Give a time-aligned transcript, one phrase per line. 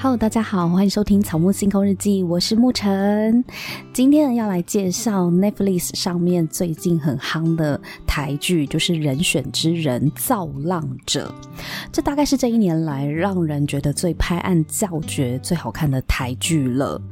[0.00, 3.44] Hello，大家好，欢迎收听《草木星空日记》，我是沐晨。
[3.92, 11.34] 今天要来介绍 Netflix 上面最近很夯的台剧，就是《人选之人造浪者》。
[11.90, 17.02] 这大概是这一年来让人觉得最拍案叫绝、最好看的台剧了。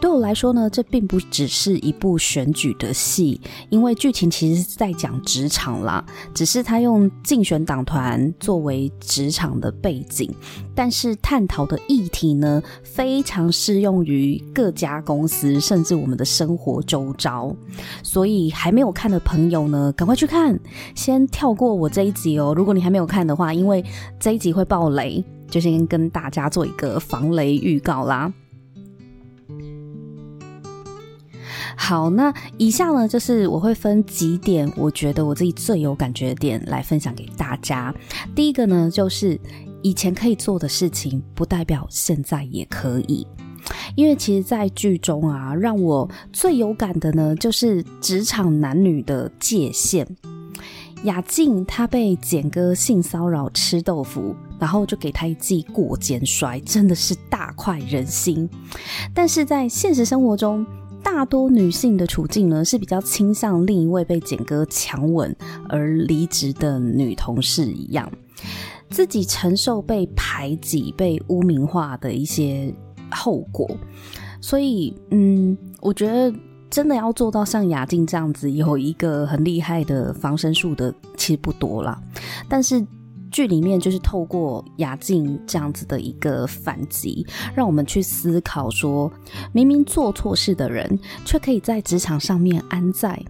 [0.00, 10.32] 对我来说呢，这并不只是一部选举的戏，因为剧情其实是在讲职场啦，只是他用竞选党团作为职场的背景，
[10.74, 17.54] 但是探讨的议题呢，非常适用于各家公司，甚至我们的生活周遭。
[18.02, 20.58] 所以还没有看的朋友呢，赶快去看，
[20.94, 22.54] 先跳过我这一集哦。
[22.56, 23.84] 如果你还没有看的话，因为
[24.20, 28.32] 这一集会爆雷，就先跟大家做一个防雷预告啦。
[31.80, 37.94] 好，那以下呢，就是我会分几点，我觉得我自己最有感觉的点来分享给大家。
[38.34, 39.40] 第一个呢，就是
[39.80, 43.26] 以前可以做的事情，不代表现在也可以。
[43.94, 50.06] 因为其实，在剧中啊，让我最有感的呢，就是职场男女的界限。
[51.04, 58.48] 雅静她被简哥性骚扰吃豆腐，然后就给他一记过肩摔，真的是大快人心。
[59.14, 60.66] 但是在现实生活中，
[61.02, 65.34] 大多女性的处境呢，是比较倾向另一位被简哥强吻
[65.68, 68.10] 而离职的女同事一样，
[68.90, 72.72] 自己承受被排挤、被污名化的一些
[73.10, 73.68] 后果。
[74.40, 76.32] 所以，嗯，我觉得
[76.70, 82.00] 真的要做到像雅静这样子，有一个很厉害的防身术的，其实不多啦。
[82.48, 82.86] 但是。
[83.30, 89.10] 剧里面就是透过雅静这样子的一个反击，让我们去思考说，
[89.52, 93.20] 明明做错事的人却可以在职场上面安在，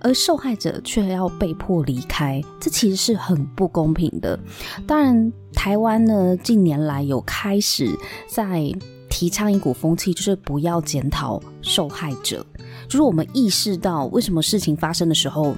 [0.00, 4.38] 而受害者却要被迫离开，这其实是很不公平的。
[4.86, 8.72] 当然，台湾呢近年来有开始在
[9.08, 12.44] 提倡一股风气，就是不要检讨受害者，
[12.88, 15.56] 就是我们意识到为什么事情发生的时候。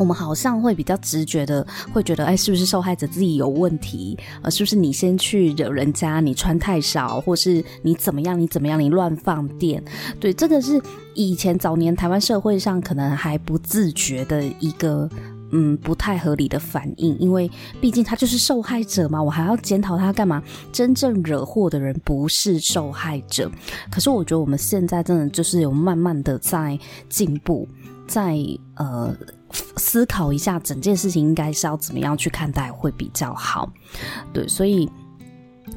[0.00, 4.18] 我们好像会比较直觉的，会觉得，哎，是不是受害者自己有问题？
[4.40, 6.20] 呃，是不是你先去惹人家？
[6.20, 8.40] 你穿太少，或是你怎么样？
[8.40, 8.80] 你怎么样？
[8.80, 9.84] 你乱放电？
[10.18, 10.80] 对，这个是
[11.14, 15.06] 以前早年台湾社会上可能还不自觉的一个，
[15.52, 17.14] 嗯，不太合理的反应。
[17.18, 20.42] 因为毕竟他就是受害者嘛，我还要检讨他干嘛？
[20.72, 23.50] 真正惹祸的人不是受害者。
[23.90, 26.78] 可是我觉得我们现在真的就是有慢慢的在
[27.10, 27.68] 进步，
[28.06, 28.38] 在
[28.76, 29.14] 呃。
[29.76, 33.70] 思考一下整件事情应该是要怎么样去看待会比较好，
[34.32, 34.90] 对，所以。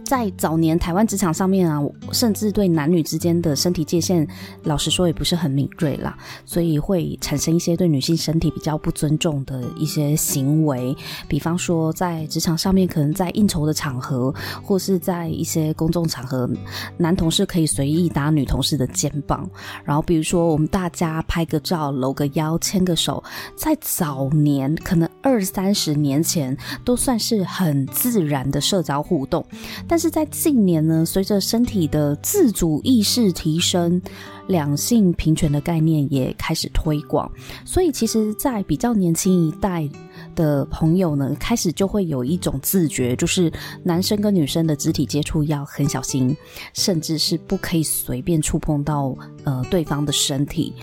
[0.04, 1.82] 在早年台湾职场上面啊，
[2.12, 4.28] 甚至对男女之间的身体界限，
[4.64, 10.96] 老实说也不是很敏锐啦，所以会产生一些对女性身体比较不尊重的一些行为。
[11.28, 16.50] 比方说，在职场上面，可能在应酬的场合，或是在一些公众场合，
[16.98, 19.50] 男同事可以随意搭女同事的肩膀。
[19.84, 23.24] 然后，比如说我们大家拍个照、搂个腰、牵个手，
[23.56, 29.46] 在早年可能二三十年前都算是很自然的社交互动。
[29.88, 34.02] 但是在近年呢，随着身体的自主意识提升，
[34.48, 37.32] 两性平权的概念也开始推广，
[37.66, 39.88] 所以其实，在比较年轻一代
[40.36, 43.52] 的朋友呢，开始就会有一种自觉，就是
[43.84, 46.36] 男生跟女生的肢体接触要很小心，
[46.74, 50.74] 甚至是不可以随便触碰到呃对方的身体。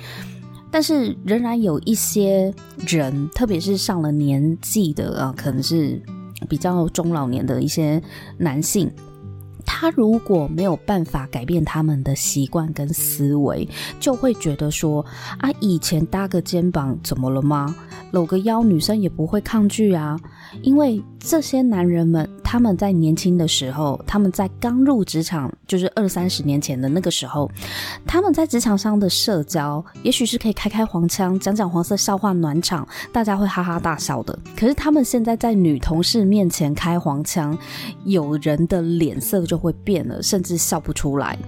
[0.70, 2.54] 但是仍然有一些
[2.86, 6.00] 人，特别是上了年纪的啊，可能是。
[6.48, 8.02] 比较中老年的一些
[8.38, 8.90] 男性，
[9.64, 13.68] 他如果没有办法改变他们的习惯跟思维，
[13.98, 15.04] 就会觉得说
[15.38, 17.74] 啊，以前搭个肩膀怎么了吗？
[18.12, 20.18] 搂个腰，女生也不会抗拒啊。
[20.62, 27.48] 因为这些男人们，他们在年轻的时候，他们在刚入职场，就是二三十年前的那个时候，
[28.04, 34.36] 他们在职场上的社交，也许是可以开开黄腔，讲讲黄色笑话暖场，大家会哈哈大笑的。
[34.56, 37.56] 可是他们现在在女同事面前开黄腔，
[38.02, 41.38] 有人的脸色就会变了，甚至笑不出来，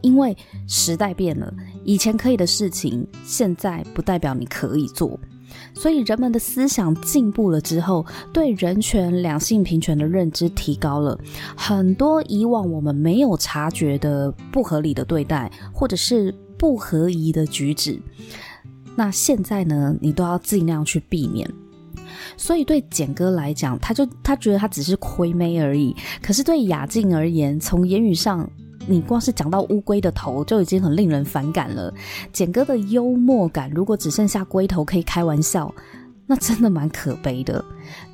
[0.00, 0.34] 因为
[0.66, 1.52] 时代变了，
[1.84, 5.20] 以前可以的事情，现在不代表你可以做。
[5.78, 11.16] 所以人们的思想进步了之后，对人权、两性平权的认知提高了，
[11.54, 18.00] 很多以往我们没有察觉的不合理的对待，或者是不合宜的举止，
[18.96, 21.48] 那现在呢，你都要尽量去避免。
[22.38, 28.48] 所以对简哥来讲，他就他觉得他只是亏妹而已，可是对雅静而言，从言语上。
[28.86, 31.92] 你光是讲到乌龟的头就已经很令人反感了。
[32.32, 35.74] 简哥的幽默感，如果只剩下龟头可以开玩笑，
[36.26, 37.64] 那真的蛮可悲的。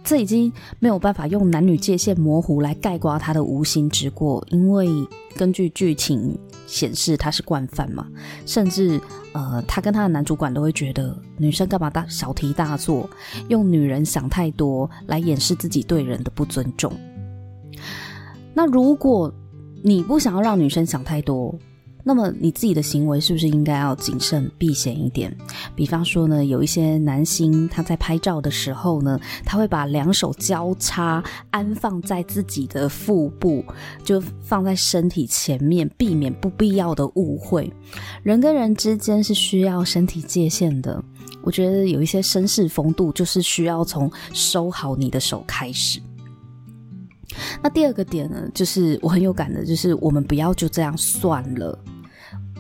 [0.04, 4.88] 这已经没有办法用男女界限模糊来概括他的无心之过，因为
[5.36, 8.06] 根据剧情显示他是惯犯嘛，
[8.44, 9.00] 甚至
[9.32, 13.08] 呃，他跟他的男主管都会觉得女生干嘛大小题大做，
[13.48, 16.92] 用女人想太多来掩饰自己对人的不尊重。
[18.52, 19.32] 那如果
[19.82, 21.52] 你不想要让女生想太多，
[22.04, 25.36] 那么你自己的行为是不是应该要谨慎避嫌一点？
[25.74, 33.64] 比方说呢，有一些男星他在拍照的时候呢，他会把两手交叉安放在自己的腹部，
[34.04, 37.72] 就放在身体前面，避免不必要的误会。
[38.22, 41.02] 人跟人之间是需要身体界限的，
[41.42, 46.00] 我觉得有一些绅士风度，就是需要从收好你的手开始。
[47.62, 51.78] 那第二个点呢，就是我很有感的，就是我们不要就这样算了。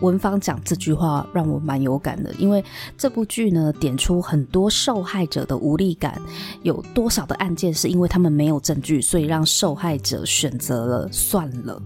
[0.00, 2.64] 文芳讲这句话让我蛮有感的，因为
[2.98, 6.20] 这部剧呢点出很多受害者的无力感，
[6.62, 11.80] 有多少的案件是因为他们没有证据，所以让受害者选择了算了。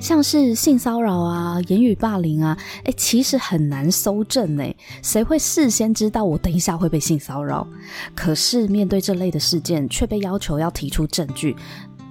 [0.00, 7.66] 像是性骚扰啊、言语霸凌啊，诶，其实很难搜证诶，谁会事先知道我等一下会被性骚扰？
[8.14, 11.56] 可是面对这类的事件，却被要求要提出证据，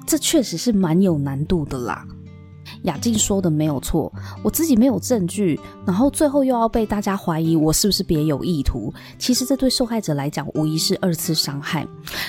[0.06, 2.06] 这确实是蛮有难度的啦。
[2.83, 4.12] 雅静说的没有错，
[4.44, 8.94] 我自己没有证据，然后最后又要被大家怀疑我是不是别有意图。
[9.18, 11.88] 其实这对受害者来讲无疑是二次伤害。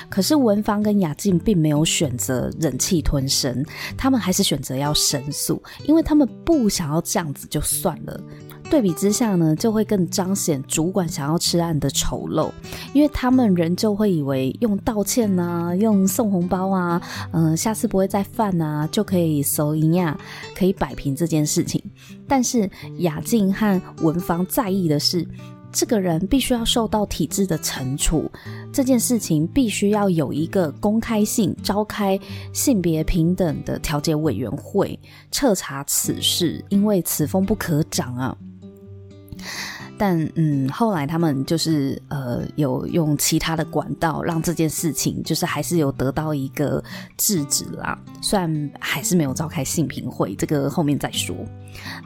[0.09, 3.65] 可是文芳跟雅静并没有选择忍气吞声，
[3.97, 8.21] 他们还是选择要申诉，因为他们不想要这样子就算了。
[8.71, 12.51] 对比之下呢，就会更彰显主管想要吃案的丑陋，
[12.93, 17.01] 因为他们人就会以为用道歉啊，用送红包啊，
[17.33, 20.19] 嗯、下次不会再犯啊，就可以收银呀，
[20.55, 21.83] 可以摆平这件事情。
[22.29, 25.27] 但是雅静和文芳在意的是，
[25.73, 28.31] 这个人必须要受到体制的惩处，
[28.71, 32.21] 这件事情必须要有一个公开性，召开
[32.53, 34.99] 性别平等的调解委员会
[35.31, 38.37] 彻查此事，因为此风不可长啊。
[39.97, 46.83] 但嗯，后来他们就是呃，有用其他的管道让这件事情就是还是有得到一个
[47.17, 47.99] 制止啦。
[48.23, 51.35] 虽然还是没有召开性评会，这个后面再说。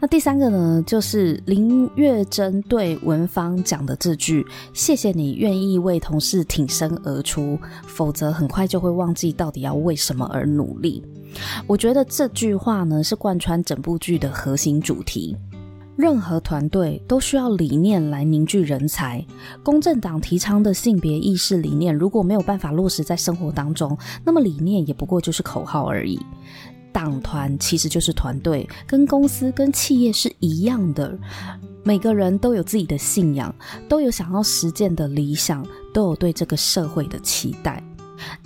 [0.00, 11.04] 那第三个呢，就是林月珍对文芳讲的这句：“谢谢你愿意为同事挺身而出，否则很快就会忘记到底要为什么而努力。”
[11.66, 15.36] 我觉得这句话呢，是贯穿整部剧的核心主题。
[15.96, 19.24] 任何团队都需要理念来凝聚人才。
[19.62, 26.18] 公正党提倡的性别意识理念，如果没有办法落实在生活当中，那么理念也不过就是口号而已。
[26.92, 31.18] 党团其实就是团队，跟公司、跟企业是一样的。
[31.84, 33.52] 每个人都有自己的信仰，
[33.88, 37.82] 都有想要实践的理想，都有对这个社会的期待。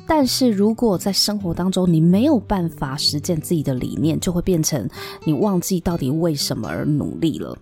[0.07, 4.89] 但是如果在生活当中你没有办法实践自己的理念，就会变成
[5.25, 7.57] 你忘记到底为什么而努力了。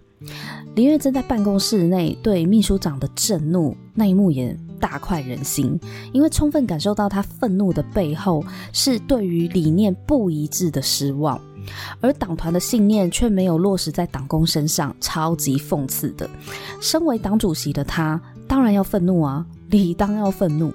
[0.75, 5.79] 林月珍在办公室内对秘书长的震怒那一幕也大快人心，
[6.13, 8.43] 因为充分感受到他愤怒的背后
[8.73, 11.39] 是对于理念不一致的失望，
[12.01, 16.29] 而党团的信念却没有落实在党工身上，超级讽刺的。
[16.81, 20.73] 身为党主席的他，当然要愤怒啊，理当要愤怒。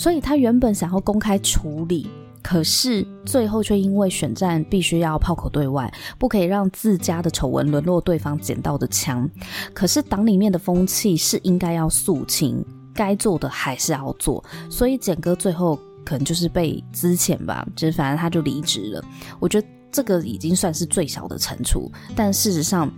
[0.00, 2.08] 所以他原本想要公开处理，
[2.42, 9.28] 可是最后却因为选战必须要炮口对外，不可以让自家的丑闻沦落对方捡到的枪。
[9.74, 14.42] 可是党里面的风气是应该要肃清，该做的还是要做。
[14.70, 19.04] 所以简哥最后可能就是被资遣吧，就是反正他就离职了。
[19.38, 22.90] 我觉得这个已经算是最小的惩处，但事实上。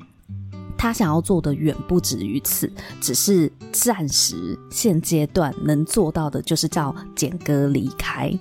[0.82, 2.68] 他想要做的远不止于此，
[3.00, 8.36] 只是暂时现阶段能做到的，就是叫简哥离开。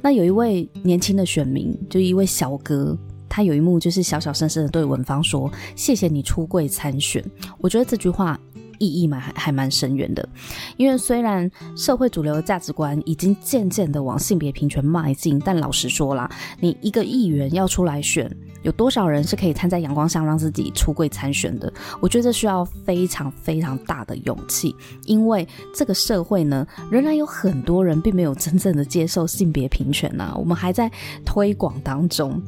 [0.00, 2.96] 那有一位年轻的选民，就一位小哥，
[3.28, 7.22] 他有一幕就是小小声声的对文芳说：“谢谢你出柜参选。”
[7.60, 8.40] 我觉得这句话。
[8.78, 10.28] 意义蛮还还蛮深远的，
[10.76, 16.30] 因为虽然社会主流的价值观已经渐渐的往性别平权迈进，但老实说啦，
[16.60, 18.30] 你一个议员要出来选，
[18.62, 21.72] 有多少人是可以摊在阳光下让自己出柜参选的？
[22.00, 30.90] 我觉得这需要非常非常大的勇气，因为这个社会呢，仍然有很多人并没有真正的接受性别平权呐、我们还在
[31.24, 32.42] 推广当中。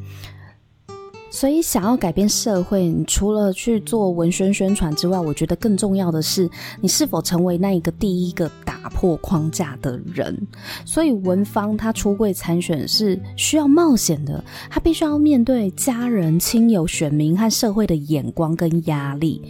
[1.41, 10.37] 所以，想要改变社会，你除了去做文宣宣传之外，我觉得更重要的是，你是否成为那一个第一个打破框架的人。
[10.85, 19.41] 所以，文芳她出柜参选是需要冒险的，她必须要面对家人、亲友、选民和社会的眼光跟压力。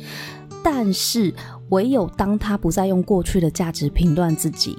[0.63, 1.33] 但是，
[1.71, 4.77] 唯有当他不再用过去的价值评断自己，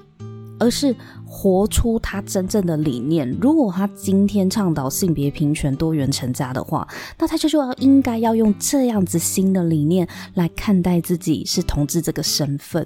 [0.60, 3.30] 而是活出他真正的理念。
[3.42, 6.88] 如果他今天倡导性别平权、多元成家的话，
[7.18, 12.86] 那他就就要应该要用这样子新的理念来看待自己是同志这个身份，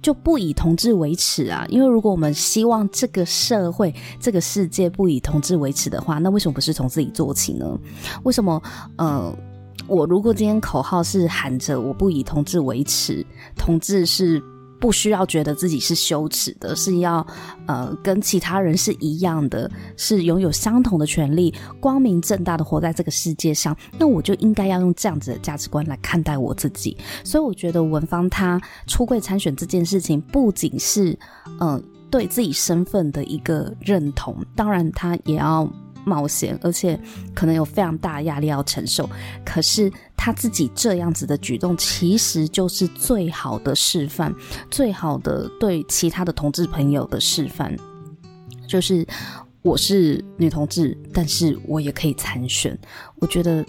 [0.00, 1.66] 就不以同志为耻啊！
[1.68, 7.78] 因为如果我们希望这个社会、这个世界不以同志为耻的话，那为什么不是从自己做起呢？
[8.22, 8.62] 为什么？
[8.96, 9.36] 呃。
[9.86, 13.24] 我如果今天口号是喊着“我不以同志为耻”，
[13.56, 14.42] 同志是
[14.80, 17.26] 不需要觉得自己是羞耻的，是要
[17.66, 26.96] 呃跟其他人是一样的，是拥有相同的权利，光明正大的活在这个世界上，那我就应该要用这样子的价值观来看待我自己。
[27.24, 31.10] 所以我觉得文芳她出柜参选这件事情，不仅是
[31.60, 35.68] 嗯、呃、对自己身份的一个认同，当然他也要。
[36.08, 36.98] 冒险，而且
[37.34, 39.08] 可能有非常大压力要承受。
[39.44, 44.34] 可是他自己这样子的举动，其实就是最好的示范，
[44.70, 47.76] 最好的对其他的同志朋友的示范，
[48.66, 49.06] 就是
[49.62, 52.76] 我是女同志，但是我也可以参选。
[53.16, 53.64] 我觉得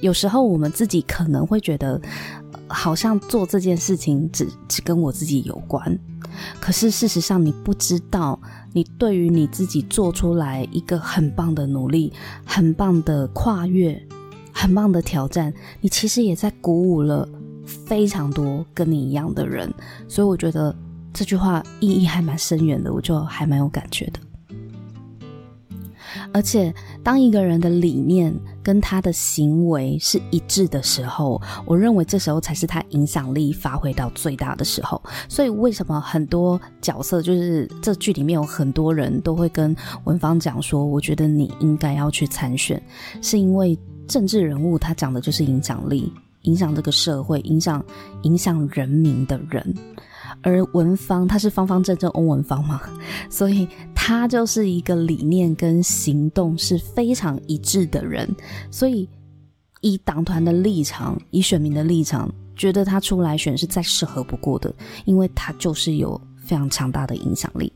[0.00, 2.00] 有时候我们自己可能会觉得，
[2.66, 5.98] 好像做这件事情只只跟我自己有关。
[6.60, 8.40] 可是事实上，你不知道，
[8.74, 12.12] 你对于你自己做出来一个很棒的努力、
[12.44, 13.98] 很棒的跨越、
[14.52, 17.26] 很棒的挑战，你其实也在鼓舞了
[17.64, 19.72] 非常多跟你一样的人。
[20.08, 20.74] 所以我觉得
[21.12, 24.18] 这句话意义还蛮深远的，我就还蛮有感觉的。
[26.32, 35.00] 而且，当一个人的理念跟他的行为是一致的时候，我认为这时候才是他影响力发挥到最大的时候。
[35.28, 42.82] 所以，为什么很多角色，就是这剧里面有很多人都会跟文芳讲说：“我觉得你应该要去参选。”
[43.22, 47.84] 是因为政治人物他讲的就是影响力，影响这个社会，影响
[48.22, 49.74] 影响人民的人。
[50.46, 52.78] 而文芳他是方方正正翁文芳嘛，
[53.30, 58.28] 所以他就是一个理念跟行动是非常一致的人，
[58.70, 59.08] 所以
[59.80, 64.72] 以党团的立场，以选民的立场，觉得他出来选是再适合不过的，
[65.06, 67.72] 因为他就是有非常强大的影响力。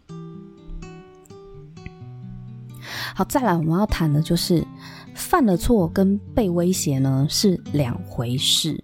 [3.14, 4.62] 好，再来我们要谈的就是
[5.14, 8.78] 犯了错跟被威胁呢是两回事。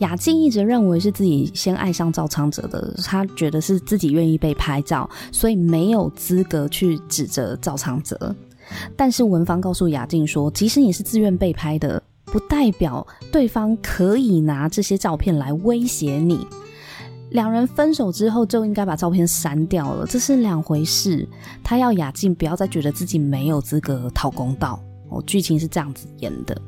[0.00, 8.34] 雅静一直认为是自己先爱上赵昌泽的，他觉得是自己愿意被拍照，所以没有资格去指责赵昌泽。
[8.96, 16.46] 但是文芳告诉雅静说，即使你是自愿被拍的，不代表对方可以拿这些照片来威胁你。
[17.30, 21.28] 两人分手之后就应该把照片删掉了，这是两回事。
[21.62, 26.60] 他要雅静不要再觉得自己没有资格讨公道哦，剧情是这样子演的。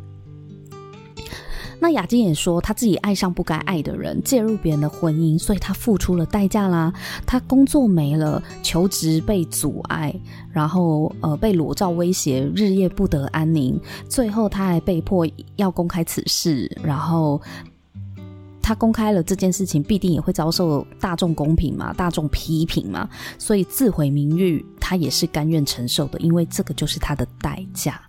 [1.82, 6.92] 那雅静也说，她自己爱上不该爱的人，介入别人的婚姻，所以她付出了代价啦。
[7.26, 10.14] 她工作没了，求职被阻碍，
[10.52, 13.76] 然后呃被裸照威胁，日夜不得安宁。
[14.08, 17.42] 最后她还被迫要公开此事，然后
[18.62, 23.10] 她公开了这件事情，必定也会遭受大众公平嘛，大众批评嘛，
[23.40, 28.00] 所以自毁名誉，她也是甘愿承受的，因为这个就是她的代价。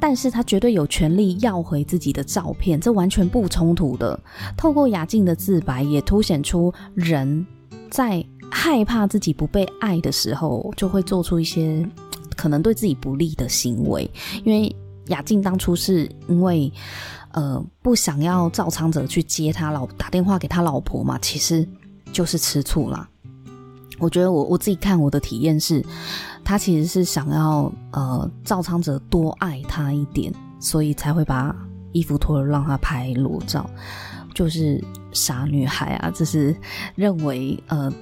[0.00, 4.18] 但是他绝对有权利要回自己的照片，这完全不冲突的。
[4.56, 7.46] 透过雅静的自白，也凸显出人
[7.90, 11.86] 在害怕自己不被爱的时候，就会做出一些
[12.36, 14.08] 可能对自己不利的行为。
[14.44, 14.74] 因为
[15.06, 16.72] 雅静当初是因为
[17.32, 21.66] 呃不想要赵昌泽去接他老打电话给他老婆嘛，其实
[22.12, 23.08] 就是吃醋啦。
[23.98, 25.84] 我觉得我我自己看我的体验是。
[26.48, 31.52] 他其实是想要呃赵昌泽多爱他一点，所以才会把
[31.90, 33.68] 衣服脱了让他拍裸照，
[34.32, 36.08] 就是傻女孩啊！
[36.14, 36.54] 这是
[36.94, 37.92] 认为呃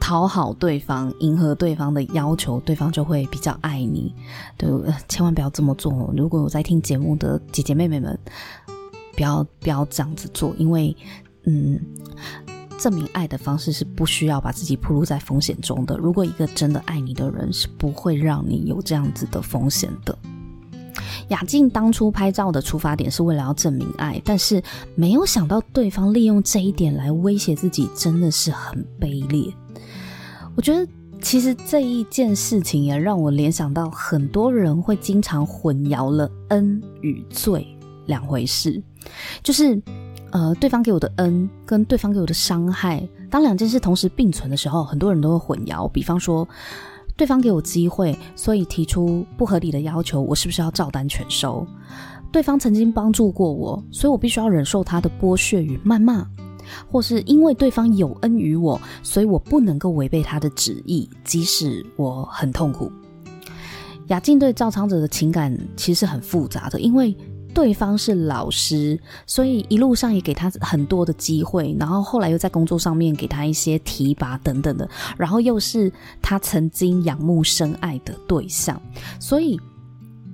[0.00, 4.12] 讨好对方、迎合对方的要求，对方就会比较爱你。
[4.58, 4.68] 对，
[5.08, 6.12] 千万不要这么做。
[6.16, 8.18] 如果有在听节目的姐姐妹妹们，
[9.14, 10.96] 不要不要这样子做，因为
[11.44, 11.80] 嗯。
[12.84, 15.96] 证明爱的方式是不需要把自己暴露在风险中的。
[15.96, 20.14] 如果一个真的爱你的人，是不会让你有这样子的风险的。
[21.28, 24.62] 雅静当初拍照的出发点是为了要证明爱，但是
[24.94, 29.50] 没有想到对方利用这一点来威胁自己，真的是很卑劣。
[30.54, 30.86] 我觉得
[31.22, 37.66] 其实这一件事情也让我联想到，很多人会经常混淆了恩与罪
[38.04, 38.82] 两回事，
[39.42, 39.80] 就是。
[40.34, 45.88] 呃，对方给我的恩跟对方给我的伤害，当两件事同时并存的时候，很多人都会混淆。
[45.88, 46.46] 比方说，
[47.16, 51.64] 对方给我机会，所以提出不合理的要求，我是不是要照单全收？
[52.32, 56.26] 对方曾经帮助过我，所以我必须要忍受他的剥削与谩骂。
[56.90, 62.90] 或是因为对方有恩于我，所以我不能够违背他的旨意，即使我很痛苦。
[64.08, 67.16] 雅静对赵昌泽的情感其实很复杂的，因为
[67.54, 78.78] 对方是老师，所以一路上也给他很多的机会，然后后来又在工作上面给他一些提拔等等的，然后又是他曾经仰慕深爱的对象，
[79.20, 79.58] 所以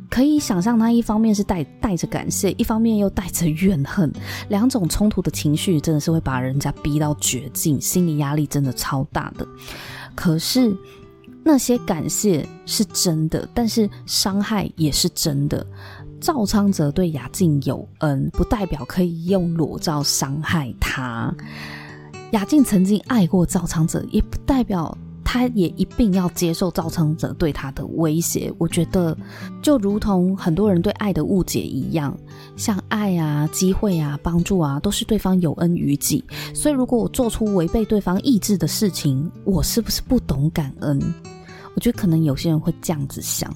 [0.09, 4.11] 可以想象他一方面是带带着感谢，一方面又带着怨恨，
[4.49, 9.47] 两种冲突的情绪真的是会把人家逼到绝境，心理压力真的超大的。
[10.15, 10.75] 可是。
[11.43, 15.67] 那些感谢是真的，但是伤害也是真的。
[16.21, 21.35] 赵昌泽对雅静有恩，不代表可以用裸照伤害他。
[22.33, 28.53] 雅静曾经爱过赵昌泽，也不代表他也一并要接受赵昌泽对他的威胁。
[28.59, 29.17] 我觉得，
[29.63, 32.17] 就如同很多人对爱的误解一样，
[32.55, 36.23] 像爱啊、机会啊、帮助啊，都是对方有恩于己。
[36.55, 41.01] 所以，如果我做出违背对方意志的事情，我是不是不懂感恩？
[41.75, 43.53] 我觉得可能有些人会这样子想，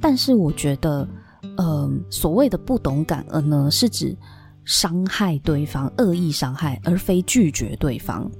[0.00, 1.08] 但是我觉得，
[1.56, 4.16] 呃，所谓的不懂感恩呢，是指
[4.64, 8.30] 伤害对方、恶意伤害，而非拒绝对方。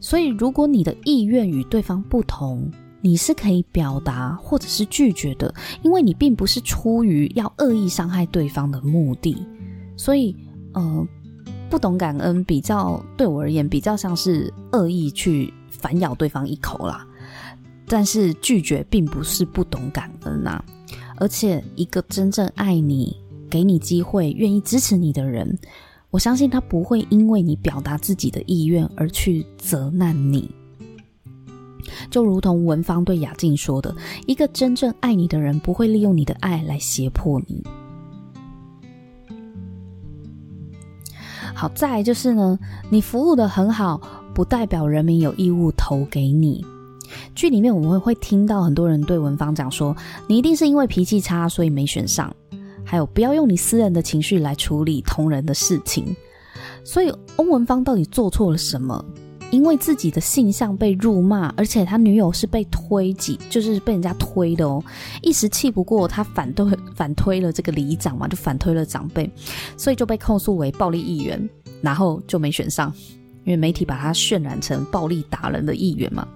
[0.00, 2.70] 所以，如果你的意愿与对方不同，
[3.00, 9.46] 你是可以表达或者是拒绝的，因为你并不是出于要恶意伤害对方的目的。
[9.96, 10.36] 所以，
[10.72, 11.06] 呃，
[11.70, 17.06] 不懂感恩比较对我而言，比较像是恶意去反咬对方一口啦。
[17.86, 20.64] 但是拒绝并不是不懂感恩啊，
[21.16, 23.16] 而且一个真正爱你、
[23.48, 25.58] 给你机会、愿意支持你的人，
[26.10, 30.50] 我相信他不会因为你表达自己的意愿而去责难你。
[32.10, 33.94] 就如同文芳对雅静说的
[34.26, 37.62] ：“一个真正爱你的人不会利用你的爱来胁迫你。”
[41.54, 42.58] 好，再就是呢，
[42.90, 44.00] 你服务的很好，
[44.34, 46.64] 不代表人民有义务投给你。
[47.34, 49.96] 剧里面我们会听到很多人对文芳讲说
[50.28, 52.34] ：“你一定是因为脾气差，所以没选上。”
[52.84, 56.14] 还有，不要用你私人的情绪来处理同人的事情。
[56.84, 59.02] 所以，翁文芳到底做错了什么？
[59.50, 64.82] 因为自己的性向被辱骂，而且他女友是被推挤，就是被人家推的哦。
[65.22, 69.30] 一时气不过，他反对反推了这个里长嘛，就反推了长辈，
[69.76, 71.48] 所以就被控诉为暴力议员，
[71.80, 72.92] 然后就没选上。
[73.44, 76.26] 因为媒体把他渲染成暴力打人的议员嘛，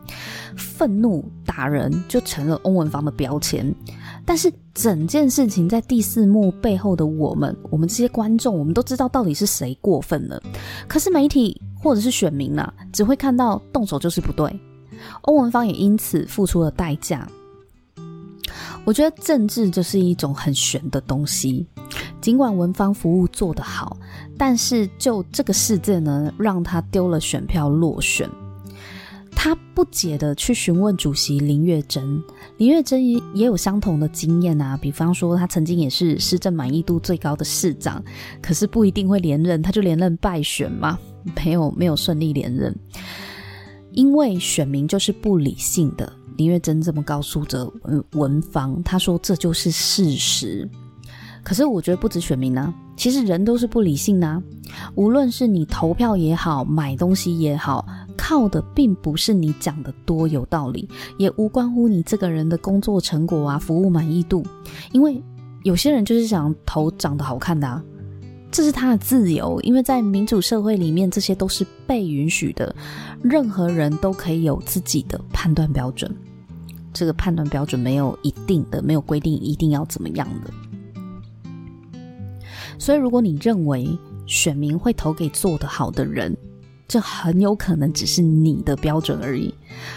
[0.57, 3.75] 愤怒打人就成了翁文芳的标签。
[4.25, 10.43] 但是整件事情在第四幕背后的我们，我们这些观众，我们都知道到底是谁过分了。
[10.87, 14.61] 可是媒体或者是选民、啊，只会看到动手就是不对，
[15.25, 17.27] 翁文芳也因此付出了代价。
[18.85, 21.67] 我觉得政治就是一种很玄的东西。
[22.29, 23.97] 尽管文芳服务做得好，
[24.37, 28.29] 但是就这个事件呢，让他丢了选票落选。
[29.35, 32.23] 他不解地去询问主席林月珍，
[32.59, 34.77] 林月珍也也有相同的经验啊。
[34.77, 38.05] 比方说，他曾经也是市政满意度最高的市长，
[38.43, 40.99] 可是不一定会连任，他就连任败选嘛，
[41.35, 42.79] 没有没有顺利连任，
[43.93, 46.13] 因为选民就是不理性的。
[46.37, 50.69] 林月珍这么告诉着文文芳，他说这就是事实。
[51.49, 54.43] 可是我觉得不止选民呢、啊，其实人都是不理性的、啊。
[54.97, 57.87] 无论是你投票也好，买东西也好，
[58.19, 64.45] 靠的并不是你讲的多有道理，也无关乎你这个人的工作成果啊、服务满意度。
[64.93, 65.23] 因为
[65.63, 67.83] 有些人就是想投长得好看的啊，
[68.51, 69.59] 这是他的自由。
[69.63, 72.77] 因为在民主社会里面，这些都是被允许的，
[73.23, 76.15] 任何人都可以有自己的判断标准。
[76.93, 80.53] 这个判断标准没有一定的，没有规定一定要怎么样的。
[82.79, 83.89] 所以，如果你认为
[84.27, 86.37] 选民会投给做得好的人，
[86.87, 89.53] 这很有可能只是你的标准而已，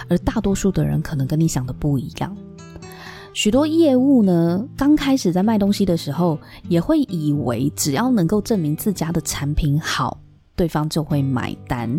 [0.10, 2.36] 而大多数的人可能跟你想的不一样。
[3.34, 10.20] 许多业务呢，刚开始在卖东西的时候，也会以为只要能够证明自家的产品好，
[10.54, 11.98] 对方就会买单。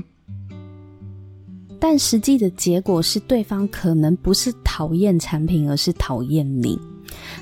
[1.81, 6.79] 但实际的结果是，对方可能不是讨厌产品，而是讨厌你。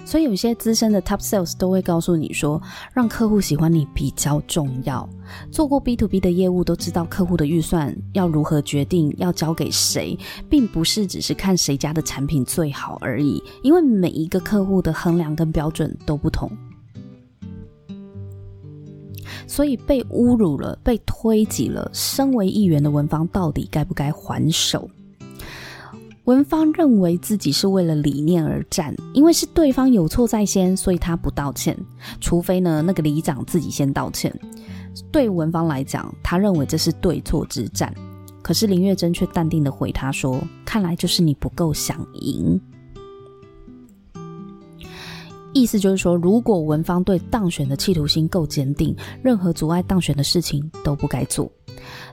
[0.05, 2.61] 所以有些资深的 top sales 都会告诉你说，
[2.93, 5.09] 让客户喜欢你比较重要。
[5.51, 13.43] 做过 B to B 的业务都知道，客户的预算要如何决定，要交给谁，并不是只是看谁家的产品最好而已。
[13.63, 16.51] 因为每一个客户的衡量跟标准都不同。
[19.47, 24.89] 所以被侮辱了，被推挤了，身为议员的文芳到底该不该还手？
[26.31, 31.77] 文芳认为自己是为了理念而战，因为是对方有错在先，所以他不道歉，
[32.21, 34.33] 除非呢那个里长自己先道歉。
[35.11, 37.93] 对文芳来讲，他认为这是对错之战，
[38.43, 42.61] 可是林月珍却淡定地回他说：“看来就是你不够想赢。”
[45.53, 51.51] 意思就是说，如果文芳对当选的企图心够坚定，任何阻碍当选的事情都不该做。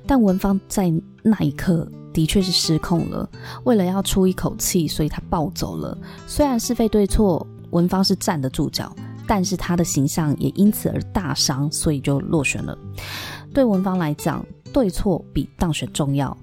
[0.07, 3.29] 但文芳在那一刻的确是失控了，
[3.63, 5.95] 为了要出一口气，所以他暴走了。
[6.25, 8.91] 虽然是非对错，文芳是站得住脚，
[9.27, 12.75] 但是他的形象也因此而大伤，所以就落选了。
[13.53, 16.35] 对文芳来讲，对错比当选重要。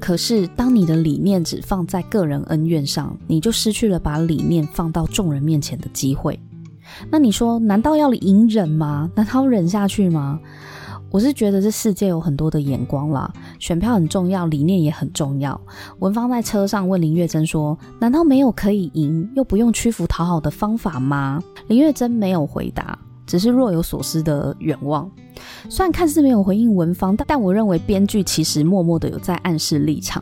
[0.00, 6.40] 可是，当你的理念只放在个人恩怨上，你就失去了把理念放到众人面前的机会。
[7.10, 9.10] 那你说，难道要隐忍吗？
[9.14, 10.40] 难道要忍下去吗？
[11.14, 15.58] 我是觉得这世界有很多的眼光啦，选票很重要，理念也很重要。
[16.00, 22.98] 文芳在车上问林月珍说：“难道没有可以赢又不用屈服讨好的方法吗？”林月珍没有回答，
[23.28, 25.08] 只是若有所思的远望。
[25.68, 30.20] 虽然看似没有回应文芳，但我认为编剧其实默默的有在暗示立场。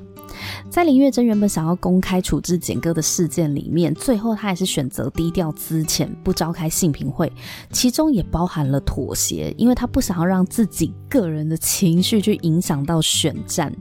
[0.70, 7.33] 在林月珍原本想要公开处置简哥的事件里面，最后她也是选择低调资浅，不召开性评会，
[7.70, 13.72] 其中也包含了妥协，因为她不想要让自己个人的情绪去影响到选战。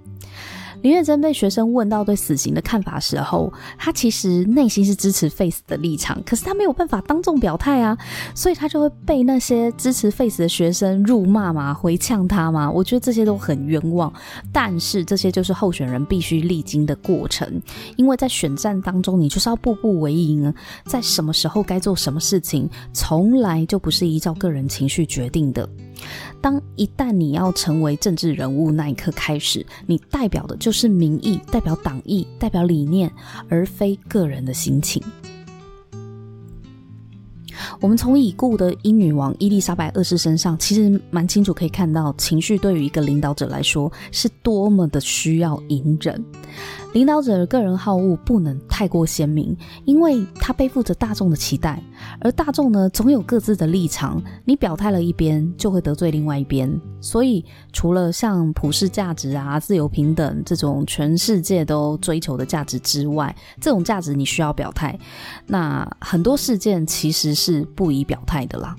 [0.81, 7.95] 林月珍被学生问到对死刑的看法时候，他其实内心是支持废死的立场，可是他没有办法当众表态啊，
[8.33, 12.69] 所以他就会被那些支持废死的学生辱骂嘛，回呛他嘛。
[12.69, 14.11] 我觉得这些都很冤枉，
[14.51, 17.61] 但是这些就是候选人必须历经的过程，
[17.95, 20.51] 因为在选战当中，你就是要步步为营，
[20.85, 25.69] 在什么时候该做什么事情，从来就不是依照个人情绪决定的。
[26.41, 33.11] 当一旦你要成为政治人物那一刻开始，你代表的就是民意，代表党意，代表理念，
[33.47, 35.01] 而非个人的心情。
[37.79, 46.23] 我们从已故的英女王伊丽莎白二世身上，其实蛮清楚可以看到，情绪对于一个领导者来说是多么的需要隐忍。
[46.93, 51.81] 领导者的个人好恶不能太过鲜明，因为他背负着大众的期待，
[52.19, 54.21] 而大众呢，总有各自的立场。
[54.43, 56.69] 你表态了一边，就会得罪另外一边。
[56.99, 64.99] 所以，除了像普世价值啊、自由平等这种全世界都追求的价值之外，这种价值你需要表态。
[65.47, 68.75] 那很多事件其实是不宜表态的啦。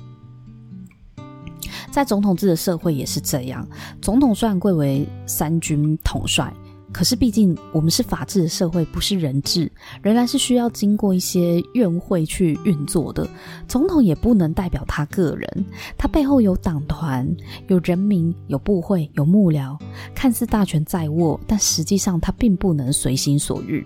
[1.90, 3.66] 在总统制的社会也是这样，
[4.03, 6.53] 总统虽然贵为三军统帅。
[6.92, 13.26] 可是，毕竟我们是法治的社会，不是人治，仍然是需要经过一些院会去运作的。
[13.66, 15.64] 总统也不能代表他个人，
[15.96, 17.26] 他背后有党团、
[17.68, 19.76] 有人民、有部会、有幕僚，
[20.14, 23.85] 看似大权在握，但实际上他并不能随心所欲。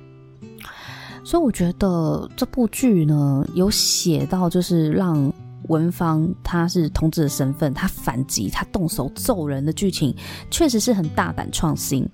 [1.24, 5.32] 所以，我觉得这部剧呢，有写到就是让
[5.68, 10.14] 文芳他是同志的身份，他反击，他动手揍人的剧情，
[10.50, 12.08] 确实是很大胆创新。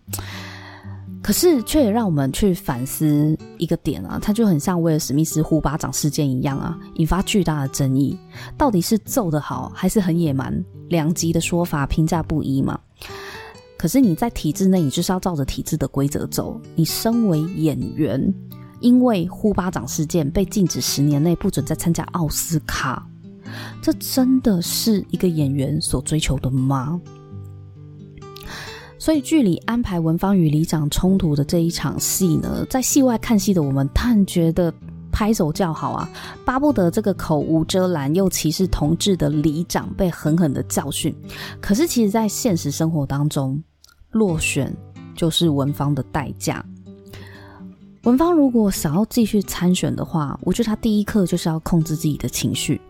[1.22, 8.18] 可是，却也让我们去反思一个点啊，它就很像威尔史密斯呼巴掌事件一样啊，引发巨大的争议。
[8.58, 10.52] 到底是揍得好，还是很野蛮？
[10.88, 12.78] 两极的说法评价不一嘛。
[13.78, 16.60] 可是你在体制内，你就是要照着体制的规则走。
[16.74, 18.34] 你身为演员，
[18.80, 23.06] 因为呼巴掌事件被禁止十年内不准再参加奥斯卡，
[23.80, 27.00] 这真的是一个演员所追求的吗？
[29.02, 34.72] 所以剧里安排文芳与里长冲突的这一场戏呢，在戏外看戏的我们，当然觉得
[35.10, 36.08] 拍手叫好啊，
[36.44, 41.12] 巴不得这个口无遮拦又歧视同志的里长被狠狠的教训。
[41.60, 43.60] 可是，其实，在现实生活当中，
[44.12, 44.72] 落选
[45.16, 46.64] 就是文芳的代价。
[48.04, 52.80] 文芳如果想要继续参选的话，我觉得他第一课就是要控制自己的情绪，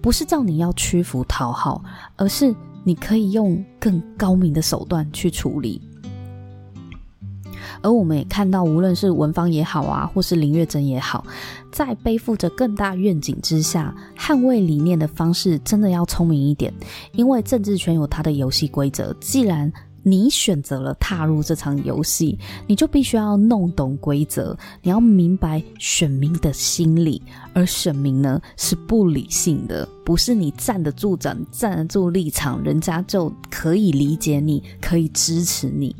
[0.00, 1.84] 不是叫你要屈服讨好，
[2.16, 2.54] 而是。
[2.88, 5.78] 你可以用更高明的手段去处理，
[7.82, 11.22] 而我们也看到，无论是文芳也好啊，或是林月珍也好，
[11.70, 16.72] 在背负着更大愿景之下，捍卫理念的方式真的要聪明一点，
[17.12, 19.70] 因为政治圈有它的游戏规则，既然。
[20.02, 27.20] 你选择了踏入这场游戏，你就必须要弄懂规则，你要明白选民的心理，
[27.52, 35.94] 而选民呢是不理性的，不是你站得住站、站得住立场，人家就可以理解你，可以支持你。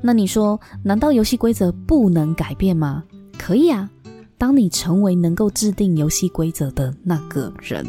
[0.00, 3.04] 那你说，难道游戏规则不能改变吗？
[3.38, 3.90] 可以啊，
[4.38, 7.86] 当你成为能够制定游戏规则的那个人。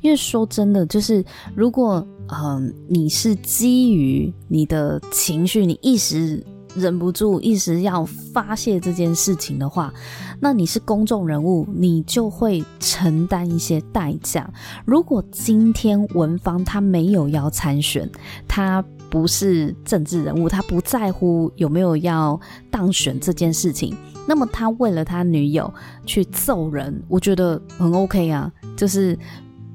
[0.00, 6.42] 因为说真的，就是如果嗯、呃，你是基于你的情绪，你一时
[6.74, 9.92] 忍不住一时要发泄这件事情的话，
[10.40, 14.50] 那你是公众人物，你就会承担一些代价。
[14.86, 18.10] 如果今天文芳他没有要参选，
[18.48, 23.94] 他不是政治人物，他不在乎有没有要当选这件事情，
[24.26, 25.70] 那么他为了他女友
[26.06, 29.18] 去揍人，我觉得很 OK 啊，就是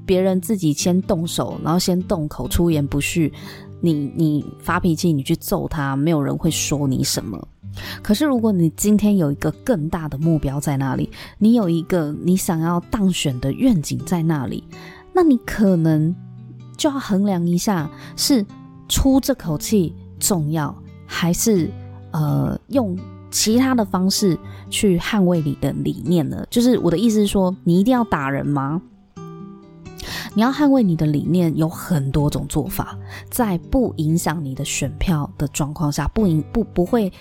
[0.07, 3.31] 别人自己先动手，然后先动口出言不逊。
[3.79, 7.47] 你你发脾气，你去揍他，没有人会说你什么。
[8.01, 14.63] 可是如果你今天有一个更大的目标在那里，你有一个你想要当选的愿景在那里，
[15.13, 16.15] 那你可能
[16.75, 18.43] 就要衡量一下，是
[18.89, 21.69] 出这口气重要，还是
[22.09, 22.97] 呃用
[23.29, 24.35] 其他的方式
[24.71, 26.43] 去捍卫你的理念呢？
[26.49, 28.81] 就是我的意思是说，你一定要打人吗？
[30.33, 32.97] 你要捍卫你的理念，有很多种做法，
[33.29, 37.11] 在不影响你的选票的状况下，不影不不会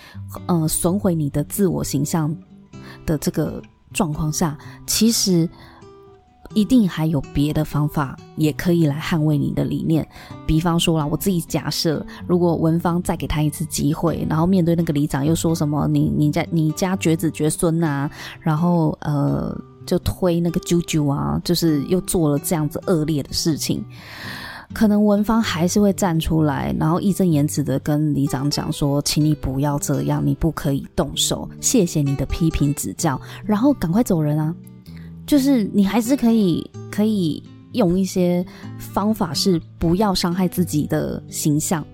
[0.47, 2.35] 呃损毁你的自我形象
[3.05, 5.49] 的这个状况下，其实
[6.55, 10.07] 一定还有别的方法，也可以来捍卫你的理念。
[10.47, 19.57] 比方说啦，我自己假设，如果文芳再给他一次机会，然后面对那个里长又说什么你你家你家绝子绝孙呐，然后呃。
[19.87, 23.83] 就推那个啾啾啊，就是又做了这样子恶劣的事情，
[24.75, 34.55] 可能文芳还是会站出来，然后义正言辞的跟里长讲说，请你不要这样，你不可以动手，谢谢你的批评指教，然后赶快走人啊！
[35.25, 38.45] 就是你还是可以可以用一些
[38.79, 41.87] 方法，是不要伤害自己的形象，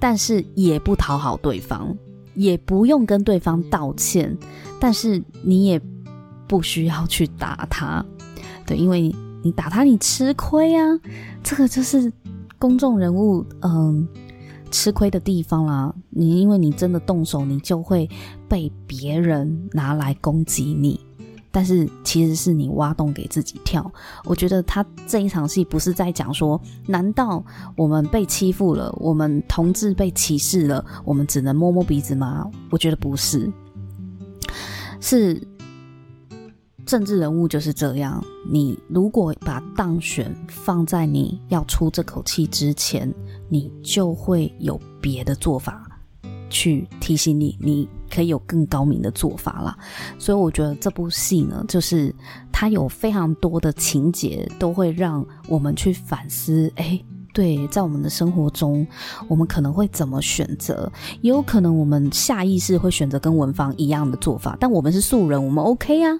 [0.00, 1.96] 但是也不讨好对方，
[2.34, 4.36] 也不用跟对方道歉，
[4.80, 5.80] 但是你也。
[6.46, 8.04] 不需要去打他，
[8.66, 10.86] 对，因为你打他你吃亏啊，
[11.42, 12.12] 这个就是
[12.58, 14.06] 公众人物嗯
[14.70, 15.94] 吃亏的地方啦。
[16.10, 18.08] 你因为你真的动手，你就会
[18.48, 21.00] 被别人拿来攻击你，
[21.50, 23.90] 但是其实是你挖洞给自己跳。
[24.24, 27.42] 我觉得他这一场戏不是在讲说，难道
[27.76, 32.48] 我们被欺负了，我们同志被歧视了，我们只能摸摸鼻子吗？
[32.70, 33.50] 我觉得不是，
[35.00, 35.48] 是。
[36.92, 43.10] 政治人物就是这样，你如果把当选放在你要出这口气之前，
[43.48, 45.82] 你就会有别的做法
[46.50, 49.74] 去提醒你，你可以有更高明的做法啦。
[50.18, 52.14] 所以我觉得这部戏呢，就是
[52.52, 57.02] 它有非常多的情节，都会让我们去反思，诶。
[57.32, 58.86] 对，在我们的生活中，
[59.26, 60.90] 我们可能会怎么选择？
[61.22, 66.12] 也有可能我们下意识会选择跟文芳一样的做法，但我们是素人，我们 OK 啊，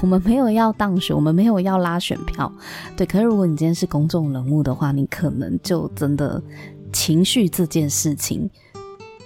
[0.00, 2.50] 我们没有要当选，我们没有要拉选票。
[2.96, 6.40] 对，可是如果你今天是公众人物的话，你可能就真的
[6.92, 8.48] 情绪这件事情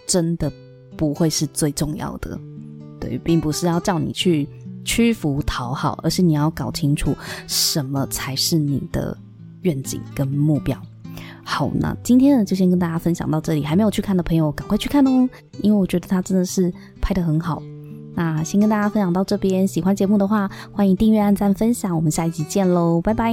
[0.06, 0.50] 真的
[0.96, 2.40] 不会是最重要的。
[2.98, 4.48] 对，并不是要叫你去
[4.82, 7.14] 屈服讨好，而是你要搞清楚
[7.46, 9.14] 什么才是你的
[9.60, 10.80] 愿景跟目标。
[11.50, 13.64] 好，那今天呢，就先跟大家分享到这里。
[13.64, 15.26] 还没有去看的朋友，赶快去看哦，
[15.62, 17.62] 因为我觉得它真的是拍得很好。
[18.14, 21.96] 那先跟大家分享到这边，喜欢节目的话，欢迎订阅、按赞、分享。
[21.96, 23.32] 我们下一集见喽，拜拜。